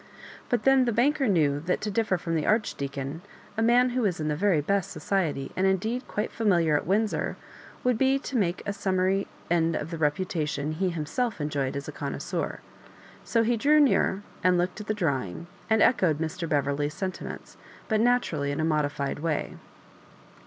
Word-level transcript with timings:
But 0.49 0.63
then 0.63 0.85
the 0.85 0.91
banker 0.91 1.27
knew 1.27 1.59
that 1.59 1.79
to 1.81 1.91
differ 1.91 2.17
from 2.17 2.33
the 2.33 2.47
Archdeacon, 2.47 3.21
a 3.55 3.61
man 3.61 3.89
who 3.91 4.01
was 4.01 4.19
in 4.19 4.29
the 4.29 4.35
very 4.35 4.59
best 4.59 4.89
society, 4.89 5.51
and 5.55 5.67
indeed 5.67 6.07
quite 6.07 6.31
&miliar 6.39 6.75
at 6.75 6.87
Windsor, 6.87 7.37
would 7.83 7.99
be 7.99 8.17
to 8.17 8.35
make 8.35 8.63
a 8.65 8.73
summary 8.73 9.27
end 9.51 9.75
of 9.75 9.91
the 9.91 9.99
reputation 9.99 10.71
he 10.71 10.89
himself 10.89 11.39
enjoyed 11.39 11.75
as 11.75 11.87
a 11.87 11.91
oonnoia> 11.93 12.19
seur. 12.19 12.61
So 13.23 13.43
he 13.43 13.55
drew 13.55 13.79
near 13.79 14.23
and 14.43 14.57
looked 14.57 14.81
at 14.81 14.87
the 14.87 14.95
draw* 14.95 15.21
ing, 15.21 15.45
and 15.69 15.83
echoed 15.83 16.17
Mr. 16.17 16.49
Beverley's 16.49 16.95
sentiments— 16.95 17.55
^but 17.91 17.99
naturally 17.99 18.49
in 18.49 18.59
a 18.59 18.65
modiffed 18.65 19.19
way. 19.19 19.53